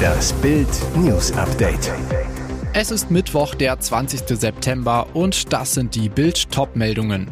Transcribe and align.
Das 0.00 0.32
Bild 0.34 0.68
News 0.96 1.32
Update. 1.32 1.92
Es 2.72 2.90
ist 2.90 3.10
Mittwoch, 3.10 3.54
der 3.54 3.78
20. 3.78 4.38
September 4.38 5.06
und 5.14 5.52
das 5.52 5.74
sind 5.74 5.94
die 5.94 6.08
Bild 6.08 6.50
Top-Meldungen. 6.50 7.30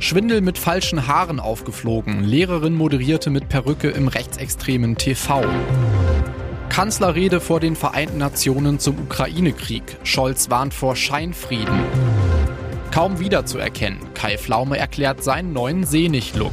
Schwindel 0.00 0.40
mit 0.40 0.58
falschen 0.58 1.06
Haaren 1.08 1.40
aufgeflogen. 1.40 2.22
Lehrerin 2.22 2.74
moderierte 2.74 3.30
mit 3.30 3.48
Perücke 3.48 3.88
im 3.88 4.08
rechtsextremen 4.08 4.96
TV. 4.96 5.44
Kanzlerrede 6.68 7.40
vor 7.40 7.60
den 7.60 7.74
Vereinten 7.74 8.18
Nationen 8.18 8.78
zum 8.78 8.98
Ukraine-Krieg. 8.98 9.82
Scholz 10.04 10.50
warnt 10.50 10.74
vor 10.74 10.96
Scheinfrieden. 10.96 11.80
Kaum 12.92 13.18
wiederzuerkennen. 13.18 13.98
Kai 14.14 14.38
Flaume 14.38 14.78
erklärt 14.78 15.24
seinen 15.24 15.52
neuen 15.52 15.84
Senig-Look. 15.84 16.52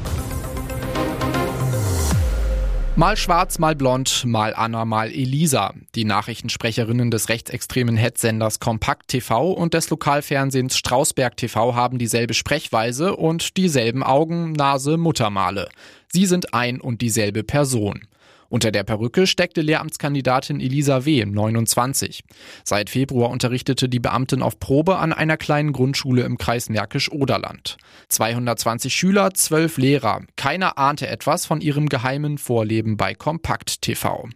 Mal 2.97 3.17
schwarz, 3.17 3.59
mal 3.59 3.75
blond, 3.75 4.23
mal 4.23 4.53
Anna, 4.55 4.85
mal 4.85 5.11
Elisa. 5.11 5.73
Die 5.95 6.05
Nachrichtensprecherinnen 6.05 7.11
des 7.11 7.27
rechtsextremen 7.27 7.97
Hetzsenders 7.97 8.61
Kompakt 8.61 9.09
TV 9.09 9.51
und 9.51 9.73
des 9.73 9.89
Lokalfernsehens 9.89 10.77
Strausberg 10.77 11.35
TV 11.35 11.75
haben 11.75 11.97
dieselbe 11.97 12.33
Sprechweise 12.33 13.17
und 13.17 13.57
dieselben 13.57 14.01
Augen, 14.01 14.53
Nase, 14.53 14.95
Muttermale. 14.95 15.67
Sie 16.07 16.25
sind 16.25 16.53
ein 16.53 16.79
und 16.79 17.01
dieselbe 17.01 17.43
Person. 17.43 18.07
Unter 18.49 18.71
der 18.71 18.83
Perücke 18.83 19.27
steckte 19.27 19.61
Lehramtskandidatin 19.61 20.59
Elisa 20.59 21.05
W., 21.05 21.25
29. 21.25 22.23
Seit 22.63 22.89
Februar 22.89 23.29
unterrichtete 23.29 23.89
die 23.89 23.99
Beamtin 23.99 24.41
auf 24.41 24.59
Probe 24.59 24.97
an 24.97 25.13
einer 25.13 25.37
kleinen 25.37 25.73
Grundschule 25.73 26.23
im 26.23 26.37
Kreis 26.37 26.69
Märkisch-Oderland. 26.69 27.77
220 28.09 28.93
Schüler, 28.93 29.33
12 29.33 29.77
Lehrer. 29.77 30.21
Keiner 30.35 30.77
ahnte 30.77 31.07
etwas 31.07 31.45
von 31.45 31.61
ihrem 31.61 31.89
geheimen 31.89 32.37
Vorleben 32.37 32.97
bei 32.97 33.13
Kompakt 33.13 33.81
TV. 33.81 34.29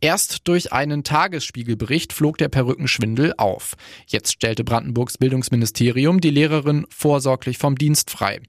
Erst 0.00 0.48
durch 0.48 0.72
einen 0.72 1.04
Tagesspiegelbericht 1.04 2.12
flog 2.12 2.38
der 2.38 2.48
Perückenschwindel 2.48 3.34
auf. 3.36 3.74
Jetzt 4.06 4.32
stellte 4.32 4.64
Brandenburgs 4.64 5.18
Bildungsministerium 5.18 6.20
die 6.20 6.30
Lehrerin 6.30 6.86
vorsorglich 6.90 7.58
vom 7.58 7.76
Dienst 7.76 8.10
frei. 8.10 8.40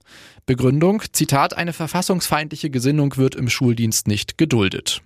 Begründung, 0.46 1.02
Zitat, 1.12 1.56
eine 1.56 1.72
verfassungsfeindliche 1.72 2.70
Gesinnung 2.70 3.16
wird 3.16 3.34
im 3.34 3.48
Schuldienst 3.48 4.08
nicht 4.08 4.38
geduldet. 4.38 5.02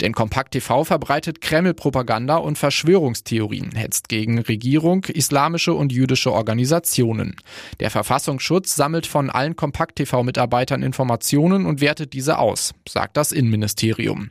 Denn 0.00 0.14
Kompakt 0.14 0.52
TV 0.52 0.84
verbreitet 0.84 1.40
Kreml-Propaganda 1.40 2.36
und 2.36 2.56
Verschwörungstheorien, 2.56 3.72
hetzt 3.74 4.08
gegen 4.08 4.38
Regierung, 4.38 5.04
islamische 5.04 5.74
und 5.74 5.92
jüdische 5.92 6.32
Organisationen. 6.32 7.36
Der 7.80 7.90
Verfassungsschutz 7.90 8.74
sammelt 8.74 9.06
von 9.06 9.28
allen 9.28 9.56
Kompakt 9.56 9.96
TV-Mitarbeitern 9.96 10.82
Informationen 10.82 11.66
und 11.66 11.80
wertet 11.80 12.12
diese 12.14 12.38
aus, 12.38 12.72
sagt 12.88 13.16
das 13.16 13.32
Innenministerium. 13.32 14.30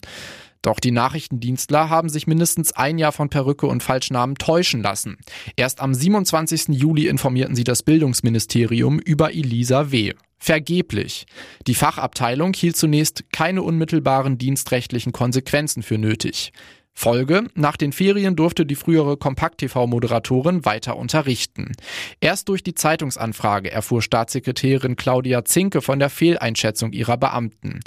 Doch 0.61 0.79
die 0.79 0.91
Nachrichtendienstler 0.91 1.89
haben 1.89 2.09
sich 2.09 2.27
mindestens 2.27 2.73
ein 2.73 2.97
Jahr 2.97 3.11
von 3.11 3.29
Perücke 3.29 3.67
und 3.67 3.81
Falschnamen 3.81 4.35
täuschen 4.35 4.81
lassen. 4.81 5.17
Erst 5.55 5.79
am 5.79 5.93
27. 5.93 6.69
Juli 6.69 7.07
informierten 7.07 7.55
sie 7.55 7.63
das 7.63 7.83
Bildungsministerium 7.83 8.99
über 8.99 9.33
Elisa 9.33 9.91
W. 9.91 10.13
Vergeblich. 10.37 11.25
Die 11.67 11.75
Fachabteilung 11.75 12.53
hielt 12.53 12.77
zunächst 12.77 13.25
keine 13.31 13.61
unmittelbaren 13.61 14.37
dienstrechtlichen 14.37 15.11
Konsequenzen 15.11 15.83
für 15.83 15.97
nötig. 15.97 16.53
Folge, 16.93 17.47
nach 17.55 17.77
den 17.77 17.93
Ferien 17.93 18.35
durfte 18.35 18.65
die 18.65 18.75
frühere 18.75 19.15
Kompakt-TV-Moderatorin 19.15 20.65
weiter 20.65 20.97
unterrichten. 20.97 21.71
Erst 22.19 22.49
durch 22.49 22.61
die 22.61 22.73
Zeitungsanfrage 22.73 23.71
erfuhr 23.71 24.01
Staatssekretärin 24.01 24.97
Claudia 24.97 25.45
Zinke 25.45 25.81
von 25.81 25.99
der 25.99 26.09
Fehleinschätzung 26.09 26.91
ihrer 26.91 27.15
Beamten 27.15 27.79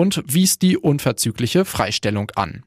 und 0.00 0.22
wies 0.24 0.58
die 0.58 0.78
unverzügliche 0.78 1.66
Freistellung 1.66 2.30
an. 2.34 2.62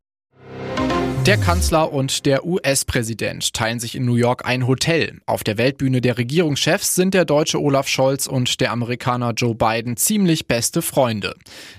Der 1.26 1.38
Kanzler 1.38 1.92
und 1.92 2.28
der 2.28 2.46
US-Präsident 2.46 3.54
teilen 3.56 3.80
sich 3.80 3.96
in 3.96 4.06
New 4.06 4.14
York 4.16 4.46
ein 4.46 4.68
Hotel. 4.68 5.20
Auf 5.26 5.44
der 5.44 5.58
Weltbühne 5.58 6.00
der 6.00 6.20
Regierungschefs 6.20 6.94
sind 6.94 7.16
der 7.16 7.26
deutsche 7.26 7.60
Olaf 7.60 7.88
Scholz 7.88 8.28
und 8.28 8.62
der 8.62 8.72
Amerikaner 8.72 9.32
Joe 9.32 9.56
Biden 9.56 9.98
ziemlich 9.98 10.46
beste 10.46 10.84
Freunde. 10.84 11.34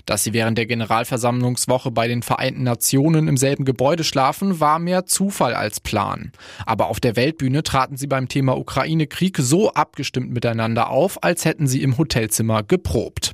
Dass 0.05 0.25
sie 0.25 0.33
während 0.33 0.57
der 0.57 0.65
Generalversammlungswoche 0.65 1.91
bei 1.91 2.09
den 2.09 2.21
Vereinten 2.21 2.63
Nationen 2.63 3.29
im 3.29 3.37
selben 3.37 3.63
Gebäude 3.63 4.03
schlafen, 4.03 4.59
war 4.59 4.79
mehr 4.79 5.05
Zufall 5.05 5.53
als 5.53 5.79
Plan. 5.79 6.33
Aber 6.65 6.87
auf 6.87 6.99
der 6.99 7.15
Weltbühne 7.15 7.63
traten 7.63 7.95
sie 7.95 8.07
beim 8.07 8.27
Thema 8.27 8.57
Ukraine-Krieg 8.57 9.37
so 9.37 9.71
abgestimmt 9.71 10.31
miteinander 10.31 10.89
auf, 10.89 11.23
als 11.23 11.45
hätten 11.45 11.67
sie 11.67 11.81
im 11.81 11.97
Hotelzimmer 11.97 12.63
geprobt. 12.63 13.33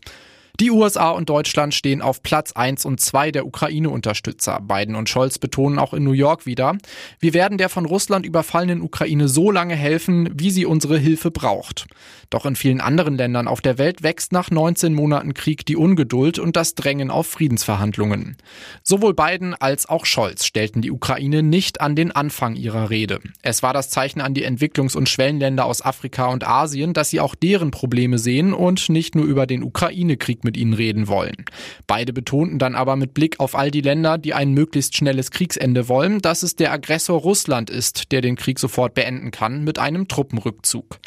Die 0.59 0.71
USA 0.71 1.09
und 1.11 1.29
Deutschland 1.29 1.73
stehen 1.73 2.01
auf 2.01 2.21
Platz 2.23 2.51
1 2.51 2.85
und 2.85 2.99
2 2.99 3.31
der 3.31 3.45
Ukraine-Unterstützer. 3.45 4.59
Biden 4.61 4.95
und 4.95 5.09
Scholz 5.09 5.39
betonen 5.39 5.79
auch 5.79 5.93
in 5.93 6.03
New 6.03 6.11
York 6.11 6.45
wieder, 6.45 6.77
wir 7.19 7.33
werden 7.33 7.57
der 7.57 7.69
von 7.69 7.85
Russland 7.85 8.25
überfallenen 8.25 8.81
Ukraine 8.81 9.27
so 9.27 9.51
lange 9.51 9.75
helfen, 9.75 10.29
wie 10.33 10.51
sie 10.51 10.65
unsere 10.65 10.97
Hilfe 10.97 11.31
braucht. 11.31 11.87
Doch 12.29 12.45
in 12.45 12.55
vielen 12.55 12.79
anderen 12.79 13.17
Ländern 13.17 13.47
auf 13.47 13.61
der 13.61 13.77
Welt 13.77 14.03
wächst 14.03 14.31
nach 14.31 14.51
19 14.51 14.93
Monaten 14.93 15.33
Krieg 15.33 15.65
die 15.65 15.75
Ungeduld 15.75 16.39
und 16.39 16.55
das 16.55 16.75
Drängen 16.75 17.11
auf 17.11 17.27
Friedensverhandlungen. 17.27 18.37
Sowohl 18.83 19.13
Biden 19.13 19.53
als 19.53 19.89
auch 19.89 20.05
Scholz 20.05 20.45
stellten 20.45 20.81
die 20.81 20.91
Ukraine 20.91 21.43
nicht 21.43 21.81
an 21.81 21.95
den 21.95 22.11
Anfang 22.11 22.55
ihrer 22.55 22.89
Rede. 22.89 23.19
Es 23.41 23.63
war 23.63 23.73
das 23.73 23.89
Zeichen 23.89 24.21
an 24.21 24.33
die 24.33 24.47
Entwicklungs- 24.47 24.95
und 24.95 25.09
Schwellenländer 25.09 25.65
aus 25.65 25.83
Afrika 25.83 26.27
und 26.27 26.47
Asien, 26.47 26.93
dass 26.93 27.09
sie 27.09 27.19
auch 27.19 27.35
deren 27.35 27.71
Probleme 27.71 28.17
sehen 28.17 28.53
und 28.53 28.89
nicht 28.89 29.15
nur 29.15 29.25
über 29.25 29.45
den 29.45 29.63
Ukraine-Krieg 29.63 30.40
mit 30.43 30.57
ihnen 30.57 30.73
reden 30.73 31.07
wollen. 31.07 31.45
Beide 31.87 32.13
betonten 32.13 32.59
dann 32.59 32.75
aber 32.75 32.95
mit 32.95 33.13
Blick 33.13 33.39
auf 33.39 33.55
all 33.55 33.71
die 33.71 33.81
Länder, 33.81 34.17
die 34.17 34.33
ein 34.33 34.53
möglichst 34.53 34.95
schnelles 34.95 35.31
Kriegsende 35.31 35.87
wollen, 35.87 36.19
dass 36.19 36.43
es 36.43 36.55
der 36.55 36.71
Aggressor 36.71 37.19
Russland 37.19 37.69
ist, 37.69 38.11
der 38.11 38.21
den 38.21 38.35
Krieg 38.35 38.59
sofort 38.59 38.93
beenden 38.93 39.31
kann 39.31 39.63
mit 39.63 39.79
einem 39.79 40.07
Truppenrückzug. 40.07 40.99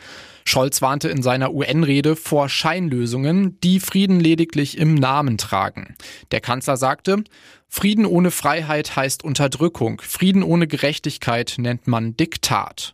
Scholz 0.44 0.82
warnte 0.82 1.08
in 1.08 1.22
seiner 1.22 1.54
UN-Rede 1.54 2.16
vor 2.16 2.48
Scheinlösungen, 2.48 3.58
die 3.60 3.80
Frieden 3.80 4.20
lediglich 4.20 4.76
im 4.76 4.94
Namen 4.94 5.38
tragen. 5.38 5.94
Der 6.32 6.40
Kanzler 6.40 6.76
sagte, 6.76 7.24
Frieden 7.68 8.04
ohne 8.04 8.30
Freiheit 8.30 8.94
heißt 8.94 9.24
Unterdrückung, 9.24 10.02
Frieden 10.04 10.42
ohne 10.42 10.66
Gerechtigkeit 10.66 11.54
nennt 11.58 11.88
man 11.88 12.16
Diktat. 12.16 12.92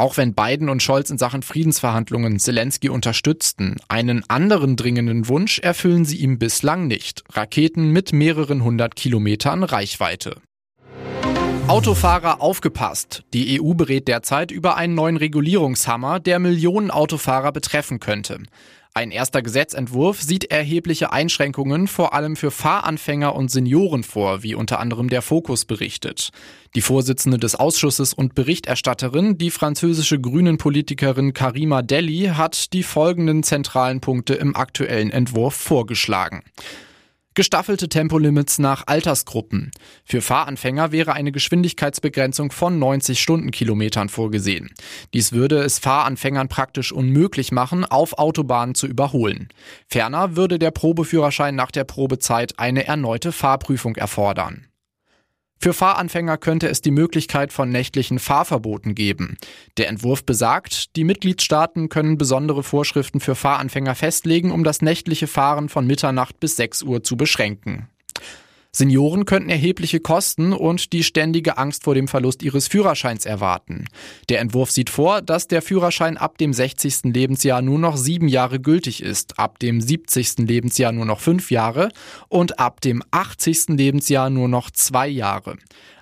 Auch 0.00 0.16
wenn 0.16 0.32
Biden 0.32 0.70
und 0.70 0.82
Scholz 0.82 1.10
in 1.10 1.18
Sachen 1.18 1.42
Friedensverhandlungen 1.42 2.38
Zelensky 2.38 2.88
unterstützten, 2.88 3.76
einen 3.88 4.24
anderen 4.30 4.74
dringenden 4.74 5.28
Wunsch 5.28 5.58
erfüllen 5.58 6.06
sie 6.06 6.16
ihm 6.16 6.38
bislang 6.38 6.86
nicht. 6.86 7.22
Raketen 7.34 7.90
mit 7.90 8.14
mehreren 8.14 8.64
hundert 8.64 8.96
Kilometern 8.96 9.62
Reichweite. 9.62 10.36
Autofahrer 11.68 12.40
aufgepasst. 12.40 13.24
Die 13.34 13.60
EU 13.60 13.74
berät 13.74 14.08
derzeit 14.08 14.50
über 14.50 14.78
einen 14.78 14.94
neuen 14.94 15.18
Regulierungshammer, 15.18 16.18
der 16.18 16.38
Millionen 16.38 16.90
Autofahrer 16.90 17.52
betreffen 17.52 18.00
könnte. 18.00 18.38
Ein 18.92 19.12
erster 19.12 19.40
Gesetzentwurf 19.40 20.20
sieht 20.20 20.50
erhebliche 20.50 21.12
Einschränkungen 21.12 21.86
vor 21.86 22.12
allem 22.12 22.34
für 22.34 22.50
Fahranfänger 22.50 23.36
und 23.36 23.48
Senioren 23.48 24.02
vor, 24.02 24.42
wie 24.42 24.56
unter 24.56 24.80
anderem 24.80 25.08
der 25.08 25.22
Fokus 25.22 25.64
berichtet. 25.64 26.30
Die 26.74 26.80
Vorsitzende 26.80 27.38
des 27.38 27.54
Ausschusses 27.54 28.12
und 28.12 28.34
Berichterstatterin, 28.34 29.38
die 29.38 29.52
französische 29.52 30.20
Grünen-Politikerin 30.20 31.34
Karima 31.34 31.82
Deli, 31.82 32.32
hat 32.34 32.72
die 32.72 32.82
folgenden 32.82 33.44
zentralen 33.44 34.00
Punkte 34.00 34.34
im 34.34 34.56
aktuellen 34.56 35.10
Entwurf 35.10 35.54
vorgeschlagen. 35.54 36.42
Gestaffelte 37.34 37.88
Tempolimits 37.88 38.58
nach 38.58 38.88
Altersgruppen. 38.88 39.70
Für 40.04 40.20
Fahranfänger 40.20 40.90
wäre 40.90 41.12
eine 41.12 41.30
Geschwindigkeitsbegrenzung 41.30 42.50
von 42.50 42.80
90 42.80 43.20
Stundenkilometern 43.20 44.08
vorgesehen. 44.08 44.70
Dies 45.14 45.30
würde 45.30 45.58
es 45.62 45.78
Fahranfängern 45.78 46.48
praktisch 46.48 46.90
unmöglich 46.90 47.52
machen, 47.52 47.84
auf 47.84 48.18
Autobahnen 48.18 48.74
zu 48.74 48.88
überholen. 48.88 49.48
Ferner 49.86 50.34
würde 50.34 50.58
der 50.58 50.72
Probeführerschein 50.72 51.54
nach 51.54 51.70
der 51.70 51.84
Probezeit 51.84 52.58
eine 52.58 52.86
erneute 52.86 53.30
Fahrprüfung 53.30 53.94
erfordern. 53.94 54.66
Für 55.62 55.74
Fahranfänger 55.74 56.38
könnte 56.38 56.68
es 56.68 56.80
die 56.80 56.90
Möglichkeit 56.90 57.52
von 57.52 57.68
nächtlichen 57.68 58.18
Fahrverboten 58.18 58.94
geben. 58.94 59.36
Der 59.76 59.88
Entwurf 59.88 60.24
besagt, 60.24 60.96
die 60.96 61.04
Mitgliedstaaten 61.04 61.90
können 61.90 62.16
besondere 62.16 62.62
Vorschriften 62.62 63.20
für 63.20 63.34
Fahranfänger 63.34 63.94
festlegen, 63.94 64.52
um 64.52 64.64
das 64.64 64.80
nächtliche 64.80 65.26
Fahren 65.26 65.68
von 65.68 65.86
Mitternacht 65.86 66.40
bis 66.40 66.56
6 66.56 66.82
Uhr 66.84 67.02
zu 67.02 67.18
beschränken. 67.18 67.90
Senioren 68.72 69.24
könnten 69.24 69.50
erhebliche 69.50 69.98
Kosten 69.98 70.52
und 70.52 70.92
die 70.92 71.02
ständige 71.02 71.58
Angst 71.58 71.84
vor 71.84 71.94
dem 71.94 72.06
Verlust 72.06 72.42
ihres 72.42 72.68
Führerscheins 72.68 73.26
erwarten. 73.26 73.86
Der 74.28 74.40
Entwurf 74.40 74.70
sieht 74.70 74.90
vor, 74.90 75.22
dass 75.22 75.48
der 75.48 75.60
Führerschein 75.60 76.16
ab 76.16 76.38
dem 76.38 76.52
60. 76.52 77.12
Lebensjahr 77.12 77.62
nur 77.62 77.80
noch 77.80 77.96
sieben 77.96 78.28
Jahre 78.28 78.60
gültig 78.60 79.02
ist, 79.02 79.40
ab 79.40 79.58
dem 79.58 79.80
70. 79.80 80.38
Lebensjahr 80.38 80.92
nur 80.92 81.04
noch 81.04 81.18
fünf 81.18 81.50
Jahre 81.50 81.88
und 82.28 82.60
ab 82.60 82.80
dem 82.80 83.02
80. 83.10 83.70
Lebensjahr 83.70 84.30
nur 84.30 84.46
noch 84.46 84.70
zwei 84.70 85.08
Jahre. 85.08 85.56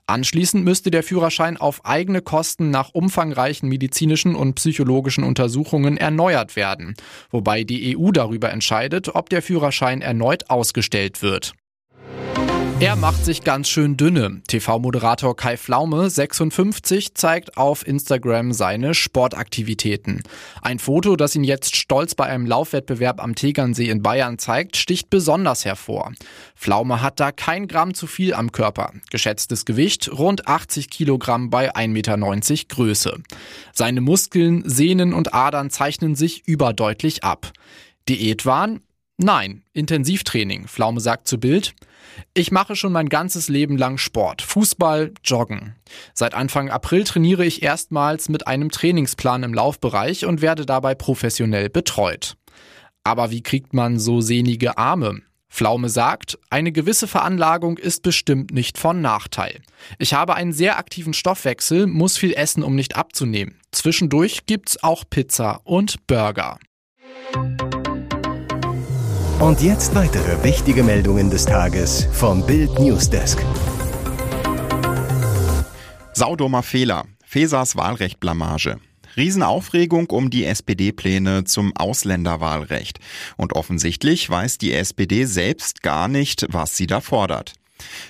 Anschließend 0.08 0.64
müsste 0.64 0.90
der 0.90 1.02
Führerschein 1.02 1.58
auf 1.58 1.84
eigene 1.84 2.22
Kosten 2.22 2.70
nach 2.70 2.94
umfangreichen 2.94 3.68
medizinischen 3.68 4.34
und 4.34 4.54
psychologischen 4.54 5.22
Untersuchungen 5.22 5.98
erneuert 5.98 6.56
werden, 6.56 6.94
wobei 7.30 7.62
die 7.62 7.94
EU 7.96 8.10
darüber 8.10 8.50
entscheidet, 8.50 9.14
ob 9.14 9.28
der 9.28 9.42
Führerschein 9.42 10.00
erneut 10.00 10.48
ausgestellt 10.48 11.20
wird. 11.20 11.52
Er 12.80 12.94
macht 12.94 13.24
sich 13.24 13.42
ganz 13.42 13.68
schön 13.68 13.96
dünne. 13.96 14.40
TV-Moderator 14.46 15.34
Kai 15.34 15.56
Flaume, 15.56 16.08
56, 16.08 17.12
zeigt 17.12 17.56
auf 17.56 17.84
Instagram 17.84 18.52
seine 18.52 18.94
Sportaktivitäten. 18.94 20.22
Ein 20.62 20.78
Foto, 20.78 21.16
das 21.16 21.34
ihn 21.34 21.42
jetzt 21.42 21.74
stolz 21.74 22.14
bei 22.14 22.26
einem 22.26 22.46
Laufwettbewerb 22.46 23.20
am 23.20 23.34
Tegernsee 23.34 23.88
in 23.88 24.00
Bayern 24.00 24.38
zeigt, 24.38 24.76
sticht 24.76 25.10
besonders 25.10 25.64
hervor. 25.64 26.12
Flaume 26.54 27.02
hat 27.02 27.18
da 27.18 27.32
kein 27.32 27.66
Gramm 27.66 27.94
zu 27.94 28.06
viel 28.06 28.32
am 28.32 28.52
Körper. 28.52 28.92
Geschätztes 29.10 29.64
Gewicht 29.64 30.12
rund 30.16 30.46
80 30.46 30.88
Kilogramm 30.88 31.50
bei 31.50 31.74
1,90 31.74 31.88
Meter 31.88 32.16
Größe. 32.68 33.18
Seine 33.72 34.00
Muskeln, 34.00 34.62
Sehnen 34.64 35.14
und 35.14 35.34
Adern 35.34 35.70
zeichnen 35.70 36.14
sich 36.14 36.46
überdeutlich 36.46 37.24
ab. 37.24 37.50
Diätwahn? 38.08 38.82
Nein, 39.20 39.64
Intensivtraining. 39.72 40.68
Flaume 40.68 41.00
sagt 41.00 41.26
zu 41.26 41.38
Bild. 41.38 41.74
Ich 42.34 42.52
mache 42.52 42.76
schon 42.76 42.92
mein 42.92 43.08
ganzes 43.08 43.48
Leben 43.48 43.76
lang 43.76 43.98
Sport, 43.98 44.42
Fußball, 44.42 45.12
Joggen. 45.24 45.74
Seit 46.14 46.34
Anfang 46.34 46.70
April 46.70 47.02
trainiere 47.02 47.44
ich 47.44 47.64
erstmals 47.64 48.28
mit 48.28 48.46
einem 48.46 48.70
Trainingsplan 48.70 49.42
im 49.42 49.54
Laufbereich 49.54 50.24
und 50.24 50.40
werde 50.40 50.66
dabei 50.66 50.94
professionell 50.94 51.68
betreut. 51.68 52.36
Aber 53.02 53.32
wie 53.32 53.42
kriegt 53.42 53.74
man 53.74 53.98
so 53.98 54.20
sehnige 54.20 54.78
Arme? 54.78 55.22
Flaume 55.48 55.88
sagt, 55.88 56.38
eine 56.50 56.70
gewisse 56.70 57.08
Veranlagung 57.08 57.76
ist 57.76 58.04
bestimmt 58.04 58.52
nicht 58.52 58.78
von 58.78 59.00
Nachteil. 59.00 59.62
Ich 59.98 60.14
habe 60.14 60.36
einen 60.36 60.52
sehr 60.52 60.78
aktiven 60.78 61.12
Stoffwechsel, 61.12 61.88
muss 61.88 62.16
viel 62.16 62.34
essen, 62.34 62.62
um 62.62 62.76
nicht 62.76 62.94
abzunehmen. 62.94 63.58
Zwischendurch 63.72 64.46
gibt's 64.46 64.80
auch 64.80 65.02
Pizza 65.10 65.60
und 65.64 66.06
Burger. 66.06 66.58
Und 69.40 69.62
jetzt 69.62 69.94
weitere 69.94 70.42
wichtige 70.42 70.82
Meldungen 70.82 71.30
des 71.30 71.44
Tages 71.44 72.08
vom 72.10 72.44
Bild 72.44 72.76
Newsdesk. 72.80 73.38
Saudomer 76.12 76.64
Fehler. 76.64 77.04
Fesas 77.24 77.76
Wahlrecht-Blamage. 77.76 78.78
Riesenaufregung 79.16 80.10
um 80.10 80.30
die 80.30 80.44
SPD-Pläne 80.44 81.44
zum 81.44 81.72
Ausländerwahlrecht. 81.76 82.98
Und 83.36 83.52
offensichtlich 83.52 84.28
weiß 84.28 84.58
die 84.58 84.72
SPD 84.72 85.24
selbst 85.24 85.84
gar 85.84 86.08
nicht, 86.08 86.46
was 86.50 86.76
sie 86.76 86.88
da 86.88 87.00
fordert. 87.00 87.57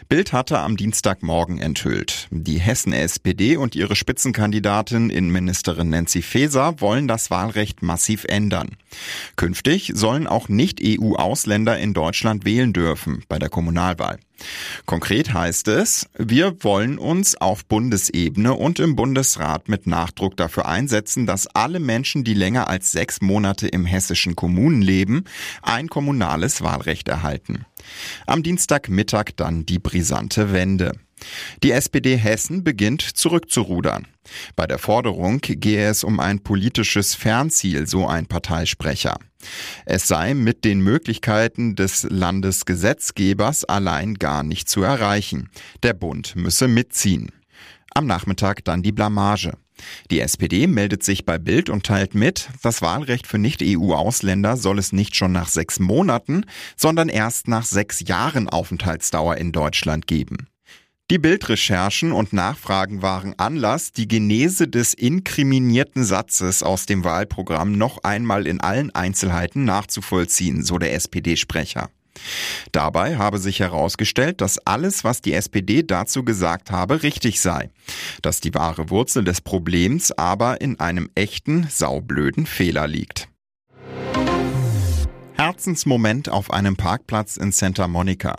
Bild 0.08 0.32
hatte 0.32 0.58
am 0.58 0.76
Dienstagmorgen 0.76 1.58
enthüllt. 1.58 2.28
Die 2.30 2.58
Hessen-SPD 2.58 3.56
und 3.56 3.74
ihre 3.74 3.96
Spitzenkandidatin 3.96 5.10
Innenministerin 5.10 5.90
Nancy 5.90 6.22
Faeser 6.22 6.80
wollen 6.80 7.08
das 7.08 7.30
Wahlrecht 7.30 7.82
massiv 7.82 8.24
ändern. 8.24 8.76
Künftig 9.36 9.92
sollen 9.94 10.26
auch 10.26 10.48
Nicht-EU-Ausländer 10.48 11.78
in 11.78 11.94
Deutschland 11.94 12.44
wählen 12.44 12.72
dürfen 12.72 13.24
bei 13.28 13.38
der 13.38 13.48
Kommunalwahl. 13.48 14.18
Konkret 14.86 15.32
heißt 15.32 15.68
es, 15.68 16.08
wir 16.16 16.62
wollen 16.62 16.98
uns 16.98 17.36
auf 17.36 17.64
Bundesebene 17.64 18.54
und 18.54 18.78
im 18.78 18.96
Bundesrat 18.96 19.68
mit 19.68 19.86
Nachdruck 19.86 20.36
dafür 20.36 20.66
einsetzen, 20.66 21.26
dass 21.26 21.46
alle 21.48 21.80
Menschen, 21.80 22.24
die 22.24 22.34
länger 22.34 22.68
als 22.68 22.92
sechs 22.92 23.20
Monate 23.20 23.68
im 23.68 23.84
hessischen 23.84 24.36
Kommunen 24.36 24.82
leben, 24.82 25.24
ein 25.62 25.88
kommunales 25.88 26.62
Wahlrecht 26.62 27.08
erhalten. 27.08 27.64
Am 28.26 28.42
Dienstagmittag 28.42 29.32
dann 29.36 29.66
die 29.66 29.78
brisante 29.78 30.52
Wende. 30.52 30.92
Die 31.62 31.72
SPD 31.72 32.16
Hessen 32.16 32.64
beginnt 32.64 33.02
zurückzurudern. 33.02 34.06
Bei 34.56 34.66
der 34.66 34.78
Forderung 34.78 35.40
gehe 35.40 35.88
es 35.88 36.04
um 36.04 36.20
ein 36.20 36.40
politisches 36.40 37.14
Fernziel, 37.14 37.86
so 37.86 38.06
ein 38.06 38.26
Parteisprecher. 38.26 39.18
Es 39.86 40.08
sei 40.08 40.34
mit 40.34 40.64
den 40.64 40.80
Möglichkeiten 40.80 41.76
des 41.76 42.06
Landesgesetzgebers 42.10 43.64
allein 43.64 44.14
gar 44.14 44.42
nicht 44.42 44.68
zu 44.68 44.82
erreichen. 44.82 45.50
Der 45.82 45.94
Bund 45.94 46.34
müsse 46.36 46.68
mitziehen. 46.68 47.30
Am 47.94 48.06
Nachmittag 48.06 48.64
dann 48.64 48.82
die 48.82 48.92
Blamage. 48.92 49.52
Die 50.10 50.20
SPD 50.20 50.66
meldet 50.66 51.04
sich 51.04 51.24
bei 51.24 51.38
Bild 51.38 51.70
und 51.70 51.86
teilt 51.86 52.14
mit, 52.14 52.48
das 52.62 52.82
Wahlrecht 52.82 53.26
für 53.26 53.38
Nicht-EU-Ausländer 53.38 54.56
soll 54.56 54.78
es 54.78 54.92
nicht 54.92 55.14
schon 55.14 55.32
nach 55.32 55.48
sechs 55.48 55.78
Monaten, 55.78 56.44
sondern 56.76 57.08
erst 57.08 57.48
nach 57.48 57.64
sechs 57.64 58.00
Jahren 58.06 58.48
Aufenthaltsdauer 58.48 59.36
in 59.36 59.52
Deutschland 59.52 60.06
geben. 60.06 60.48
Die 61.10 61.18
Bildrecherchen 61.18 62.12
und 62.12 62.34
Nachfragen 62.34 63.00
waren 63.00 63.32
Anlass, 63.38 63.92
die 63.92 64.06
Genese 64.06 64.68
des 64.68 64.92
inkriminierten 64.92 66.04
Satzes 66.04 66.62
aus 66.62 66.84
dem 66.84 67.02
Wahlprogramm 67.02 67.72
noch 67.72 68.04
einmal 68.04 68.46
in 68.46 68.60
allen 68.60 68.94
Einzelheiten 68.94 69.64
nachzuvollziehen, 69.64 70.62
so 70.62 70.76
der 70.76 70.92
SPD-Sprecher. 70.92 71.88
Dabei 72.72 73.16
habe 73.16 73.38
sich 73.38 73.60
herausgestellt, 73.60 74.42
dass 74.42 74.58
alles, 74.58 75.02
was 75.02 75.22
die 75.22 75.32
SPD 75.32 75.82
dazu 75.82 76.24
gesagt 76.24 76.70
habe, 76.70 77.02
richtig 77.02 77.40
sei. 77.40 77.70
Dass 78.20 78.40
die 78.40 78.52
wahre 78.52 78.90
Wurzel 78.90 79.24
des 79.24 79.40
Problems 79.40 80.12
aber 80.12 80.60
in 80.60 80.78
einem 80.78 81.08
echten, 81.14 81.68
saublöden 81.70 82.44
Fehler 82.44 82.86
liegt. 82.86 83.28
Herzensmoment 85.40 86.28
auf 86.28 86.52
einem 86.52 86.74
Parkplatz 86.74 87.36
in 87.36 87.52
Santa 87.52 87.86
Monica. 87.86 88.38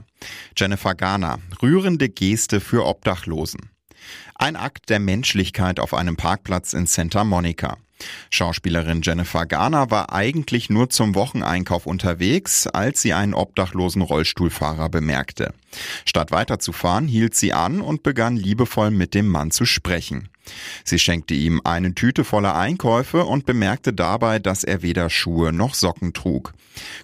Jennifer 0.57 0.95
Garner, 0.95 1.39
rührende 1.61 2.09
Geste 2.09 2.59
für 2.59 2.85
Obdachlosen. 2.85 3.69
Ein 4.35 4.57
Akt 4.57 4.89
der 4.89 4.99
Menschlichkeit 4.99 5.79
auf 5.79 5.93
einem 5.93 6.17
Parkplatz 6.17 6.73
in 6.73 6.87
Santa 6.87 7.23
Monica. 7.23 7.77
Schauspielerin 8.29 9.01
Jennifer 9.01 9.45
Garner 9.45 9.89
war 9.91 10.11
eigentlich 10.11 10.69
nur 10.69 10.89
zum 10.89 11.15
Wocheneinkauf 11.15 11.85
unterwegs, 11.85 12.67
als 12.67 13.01
sie 13.01 13.13
einen 13.13 13.33
obdachlosen 13.33 14.01
Rollstuhlfahrer 14.01 14.89
bemerkte. 14.89 15.53
Statt 16.05 16.31
weiterzufahren, 16.31 17.07
hielt 17.07 17.33
sie 17.33 17.53
an 17.53 17.79
und 17.79 18.03
begann 18.03 18.35
liebevoll 18.35 18.91
mit 18.91 19.13
dem 19.13 19.29
Mann 19.29 19.51
zu 19.51 19.65
sprechen. 19.65 20.27
Sie 20.83 20.99
schenkte 20.99 21.33
ihm 21.33 21.61
eine 21.63 21.93
Tüte 21.95 22.23
voller 22.23 22.55
Einkäufe 22.55 23.25
und 23.25 23.45
bemerkte 23.45 23.93
dabei, 23.93 24.39
dass 24.39 24.63
er 24.63 24.81
weder 24.81 25.09
Schuhe 25.09 25.53
noch 25.53 25.73
Socken 25.73 26.13
trug. 26.13 26.53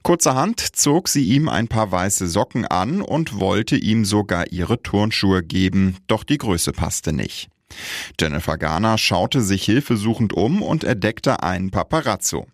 Kurzerhand 0.03 0.59
zog 0.59 1.07
sie 1.07 1.23
ihm 1.25 1.49
ein 1.49 1.67
paar 1.67 1.91
weiße 1.91 2.27
Socken 2.27 2.65
an 2.65 3.01
und 3.01 3.39
wollte 3.39 3.75
ihm 3.75 4.05
sogar 4.05 4.51
ihre 4.51 4.81
Turnschuhe 4.81 5.43
geben, 5.43 5.97
doch 6.07 6.23
die 6.23 6.37
Größe 6.37 6.71
passte 6.71 7.11
nicht. 7.11 7.49
Jennifer 8.19 8.57
Garner 8.57 8.97
schaute 8.97 9.41
sich 9.41 9.65
hilfesuchend 9.65 10.33
um 10.33 10.61
und 10.61 10.83
entdeckte 10.83 11.43
einen 11.43 11.71
Paparazzo. 11.71 12.47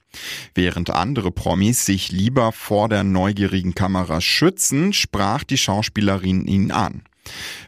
Während 0.55 0.89
andere 0.89 1.31
Promis 1.31 1.85
sich 1.85 2.11
lieber 2.11 2.51
vor 2.51 2.89
der 2.89 3.03
neugierigen 3.03 3.75
Kamera 3.75 4.19
schützen, 4.19 4.93
sprach 4.93 5.43
die 5.43 5.57
Schauspielerin 5.57 6.45
ihn 6.45 6.71
an. 6.71 7.03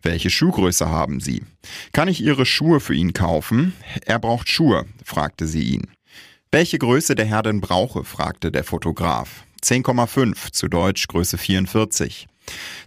Welche 0.01 0.29
Schuhgröße 0.29 0.89
haben 0.89 1.19
Sie? 1.19 1.43
Kann 1.91 2.07
ich 2.07 2.21
Ihre 2.21 2.45
Schuhe 2.45 2.79
für 2.79 2.93
ihn 2.93 3.13
kaufen? 3.13 3.73
Er 4.05 4.19
braucht 4.19 4.49
Schuhe, 4.49 4.85
fragte 5.03 5.47
sie 5.47 5.63
ihn. 5.63 5.87
Welche 6.51 6.77
Größe 6.77 7.15
der 7.15 7.25
Herr 7.25 7.43
denn 7.43 7.61
brauche? 7.61 8.03
fragte 8.03 8.51
der 8.51 8.63
Fotograf. 8.63 9.43
10,5, 9.63 10.51
zu 10.51 10.67
Deutsch 10.67 11.07
Größe 11.07 11.37
44. 11.37 12.27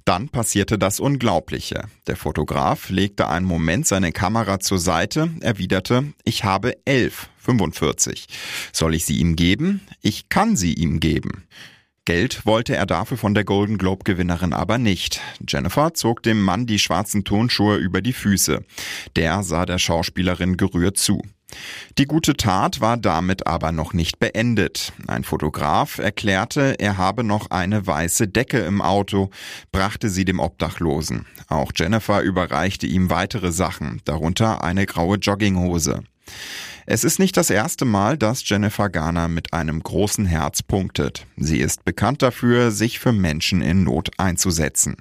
Dann 0.04 0.28
passierte 0.28 0.78
das 0.78 1.00
Unglaubliche. 1.00 1.84
Der 2.06 2.16
Fotograf 2.16 2.90
legte 2.90 3.28
einen 3.28 3.46
Moment 3.46 3.86
seine 3.86 4.12
Kamera 4.12 4.60
zur 4.60 4.78
Seite, 4.78 5.30
erwiderte, 5.40 6.12
ich 6.24 6.44
habe 6.44 6.76
11, 6.84 7.28
45. 7.38 8.26
Soll 8.72 8.94
ich 8.94 9.04
sie 9.04 9.18
ihm 9.18 9.34
geben? 9.36 9.80
Ich 10.02 10.28
kann 10.28 10.56
sie 10.56 10.74
ihm 10.74 11.00
geben. 11.00 11.44
Geld 12.06 12.46
wollte 12.46 12.76
er 12.76 12.86
dafür 12.86 13.18
von 13.18 13.34
der 13.34 13.44
Golden 13.44 13.78
Globe 13.78 14.04
Gewinnerin 14.04 14.52
aber 14.52 14.78
nicht. 14.78 15.20
Jennifer 15.46 15.92
zog 15.92 16.22
dem 16.22 16.40
Mann 16.40 16.64
die 16.64 16.78
schwarzen 16.78 17.24
Turnschuhe 17.24 17.76
über 17.76 18.00
die 18.00 18.12
Füße. 18.12 18.64
Der 19.16 19.42
sah 19.42 19.66
der 19.66 19.78
Schauspielerin 19.78 20.56
gerührt 20.56 20.98
zu. 20.98 21.20
Die 21.98 22.06
gute 22.06 22.36
Tat 22.36 22.80
war 22.80 22.96
damit 22.96 23.48
aber 23.48 23.72
noch 23.72 23.92
nicht 23.92 24.20
beendet. 24.20 24.92
Ein 25.08 25.24
Fotograf 25.24 25.98
erklärte, 25.98 26.76
er 26.78 26.96
habe 26.96 27.24
noch 27.24 27.50
eine 27.50 27.86
weiße 27.86 28.28
Decke 28.28 28.58
im 28.60 28.80
Auto, 28.82 29.30
brachte 29.72 30.08
sie 30.08 30.24
dem 30.24 30.38
Obdachlosen. 30.38 31.26
Auch 31.48 31.72
Jennifer 31.74 32.22
überreichte 32.22 32.86
ihm 32.86 33.10
weitere 33.10 33.50
Sachen, 33.50 34.00
darunter 34.04 34.62
eine 34.62 34.86
graue 34.86 35.16
Jogginghose. 35.16 36.04
Es 36.86 37.02
ist 37.02 37.18
nicht 37.18 37.36
das 37.36 37.50
erste 37.50 37.84
Mal, 37.84 38.16
dass 38.16 38.48
Jennifer 38.48 38.88
Garner 38.88 39.28
mit 39.28 39.52
einem 39.52 39.82
großen 39.82 40.26
Herz 40.26 40.62
punktet. 40.62 41.26
Sie 41.36 41.58
ist 41.58 41.84
bekannt 41.84 42.22
dafür, 42.22 42.70
sich 42.70 42.98
für 42.98 43.12
Menschen 43.12 43.60
in 43.60 43.82
Not 43.84 44.10
einzusetzen. 44.18 44.96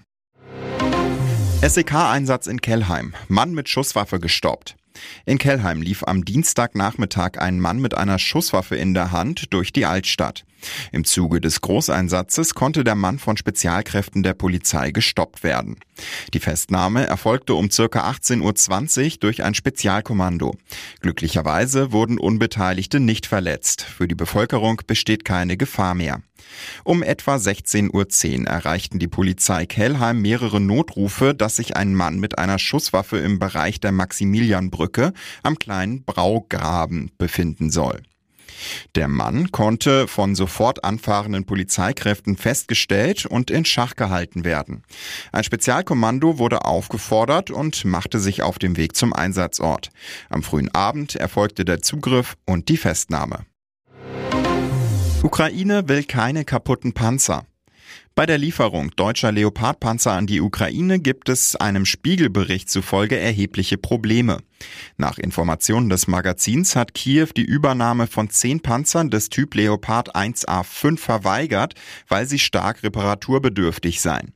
SEK-Einsatz 1.62 2.48
in 2.48 2.62
Kellheim. 2.62 3.14
Mann 3.28 3.54
mit 3.54 3.70
Schusswaffe 3.70 4.20
gestoppt. 4.20 4.76
In 5.26 5.38
Kellheim 5.38 5.82
lief 5.82 6.04
am 6.04 6.26
Dienstagnachmittag 6.26 7.38
ein 7.38 7.60
Mann 7.60 7.80
mit 7.80 7.96
einer 7.96 8.20
Schusswaffe 8.20 8.76
in 8.76 8.94
der 8.94 9.12
Hand 9.12 9.54
durch 9.54 9.74
die 9.74 9.86
Altstadt. 9.86 10.46
Im 10.92 11.04
Zuge 11.04 11.42
des 11.42 11.62
Großeinsatzes 11.62 12.54
konnte 12.56 12.84
der 12.84 12.96
Mann 12.96 13.20
von 13.20 13.38
Spezialkräften 13.38 14.24
der 14.24 14.34
Polizei 14.34 14.92
gestoppt 14.92 15.44
werden. 15.44 15.78
Die 16.34 16.40
Festnahme 16.40 17.08
erfolgte 17.08 17.54
um 17.54 17.72
circa 17.72 18.10
18.20 18.10 19.04
Uhr 19.06 19.18
durch 19.20 19.44
ein 19.44 19.54
Spezialkommando. 19.54 20.56
Glücklicherweise 21.02 21.92
wurden 21.92 22.18
Unbeteiligte 22.18 23.00
nicht 23.00 23.26
verletzt. 23.26 23.82
Für 23.82 24.08
die 24.08 24.16
Bevölkerung 24.16 24.82
besteht 24.88 25.26
keine 25.26 25.58
Gefahr 25.58 25.96
mehr. 25.96 26.22
Um 26.84 27.02
etwa 27.04 27.36
16.10 27.36 28.42
Uhr 28.42 28.48
erreichten 28.48 29.00
die 29.00 29.08
Polizei 29.08 29.66
Kellheim 29.66 30.22
mehrere 30.22 30.60
Notrufe, 30.60 31.34
dass 31.34 31.56
sich 31.56 31.76
ein 31.76 31.96
Mann 31.96 32.20
mit 32.20 32.38
einer 32.38 32.60
Schusswaffe 32.60 33.18
im 33.18 33.40
Bereich 33.40 33.80
der 33.80 33.92
Maximilianbrücke 33.92 35.14
am 35.44 35.58
kleinen 35.58 36.04
Braugraben 36.04 37.12
befinden 37.18 37.72
soll. 37.72 38.02
Der 38.96 39.08
Mann 39.08 39.52
konnte 39.52 40.08
von 40.08 40.36
sofort 40.36 40.84
anfahrenden 40.84 41.46
Polizeikräften 41.46 42.38
festgestellt 42.38 43.26
und 43.26 43.52
in 43.52 43.66
Schach 43.66 43.96
gehalten 43.96 44.44
werden. 44.44 44.84
Ein 45.32 45.44
Spezialkommando 45.44 46.38
wurde 46.38 46.66
aufgefordert 46.66 47.52
und 47.52 47.86
machte 47.86 48.20
sich 48.20 48.42
auf 48.42 48.60
dem 48.60 48.78
Weg 48.78 48.96
zum 48.96 49.14
Einsatzort. 49.14 49.90
Am 50.30 50.44
frühen 50.44 50.74
Abend 50.74 51.16
erfolgte 51.16 51.66
der 51.66 51.82
Zugriff 51.82 52.36
und 52.46 52.70
die 52.70 52.78
Festnahme. 52.78 53.46
Ukraine 55.24 55.88
will 55.88 56.04
keine 56.04 56.46
kaputten 56.46 56.94
Panzer. 56.94 57.46
Bei 58.16 58.26
der 58.26 58.38
Lieferung 58.38 58.92
deutscher 58.96 59.32
Leopardpanzer 59.32 60.14
an 60.14 60.26
die 60.26 60.40
Ukraine 60.40 61.00
gibt 61.00 61.28
es 61.28 61.56
einem 61.56 61.86
Spiegelbericht 61.86 62.70
zufolge 62.70 63.18
erhebliche 63.18 63.78
Probleme. 63.78 64.38
Nach 64.98 65.18
Informationen 65.18 65.90
des 65.90 66.08
Magazins 66.08 66.76
hat 66.76 66.94
Kiew 66.94 67.28
die 67.36 67.44
Übernahme 67.44 68.08
von 68.08 68.30
zehn 68.30 68.62
Panzern 68.62 69.10
des 69.10 69.30
Typ 69.30 69.54
Leopard 69.56 70.16
1A5 70.16 70.98
verweigert, 70.98 71.74
weil 72.08 72.26
sie 72.26 72.40
stark 72.40 72.84
reparaturbedürftig 72.84 74.00
seien. 74.00 74.34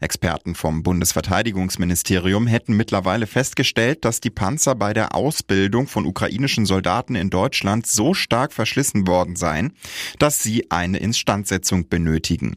Experten 0.00 0.54
vom 0.54 0.82
Bundesverteidigungsministerium 0.82 2.46
hätten 2.46 2.76
mittlerweile 2.76 3.26
festgestellt, 3.26 4.04
dass 4.04 4.20
die 4.20 4.30
Panzer 4.30 4.74
bei 4.74 4.92
der 4.92 5.14
Ausbildung 5.14 5.86
von 5.86 6.06
ukrainischen 6.06 6.66
Soldaten 6.66 7.14
in 7.14 7.30
Deutschland 7.30 7.86
so 7.86 8.14
stark 8.14 8.52
verschlissen 8.52 9.06
worden 9.06 9.36
seien, 9.36 9.72
dass 10.18 10.42
sie 10.42 10.70
eine 10.70 10.98
Instandsetzung 10.98 11.88
benötigen. 11.88 12.56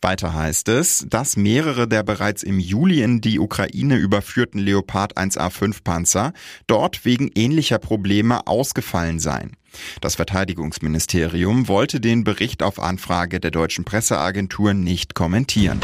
Weiter 0.00 0.34
heißt 0.34 0.68
es, 0.68 1.06
dass 1.08 1.36
mehrere 1.36 1.88
der 1.88 2.02
bereits 2.02 2.42
im 2.42 2.58
Juli 2.58 3.02
in 3.02 3.20
die 3.20 3.38
Ukraine 3.38 3.96
überführten 3.96 4.60
Leopard 4.60 5.16
1A5 5.16 5.82
Panzer 5.82 6.32
dort 6.66 7.04
wegen 7.04 7.30
ähnlicher 7.34 7.78
Probleme 7.78 8.46
ausgefallen 8.46 9.18
seien. 9.18 9.56
Das 10.00 10.14
Verteidigungsministerium 10.14 11.68
wollte 11.68 12.00
den 12.00 12.24
Bericht 12.24 12.62
auf 12.62 12.78
Anfrage 12.78 13.40
der 13.40 13.50
deutschen 13.50 13.84
Presseagentur 13.84 14.74
nicht 14.74 15.14
kommentieren. 15.14 15.80